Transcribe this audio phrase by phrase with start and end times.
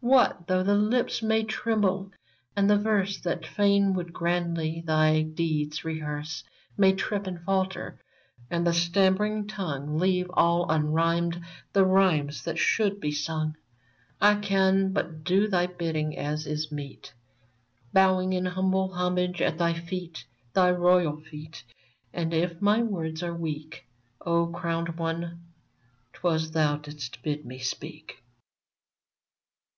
[0.00, 2.12] What though the lips may tremble,
[2.54, 6.44] and the verse That fain would grandly thy grand deeds rehearse
[6.76, 7.98] May trip and falter,
[8.50, 11.40] and the stammering tongue Leave all unrhymed
[11.72, 13.56] the rhymes that should be sung?
[14.18, 17.14] 1 can but do thy bidding, as is meet,
[17.90, 21.64] Bowing in humble homage at thy feet— Thy royal feet—
[22.12, 23.86] and if my words are weak,
[24.20, 25.46] O crowned One,
[26.12, 28.22] 'twas thou didst bid me speak